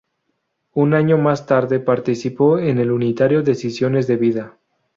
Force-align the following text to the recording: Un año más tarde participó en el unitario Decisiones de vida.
Un 0.73 0.95
año 0.95 1.19
más 1.19 1.45
tarde 1.45 1.79
participó 1.79 2.57
en 2.57 2.79
el 2.79 2.91
unitario 2.91 3.43
Decisiones 3.43 4.07
de 4.07 4.17
vida. 4.17 4.57